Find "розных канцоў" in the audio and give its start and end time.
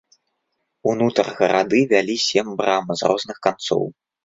3.13-3.89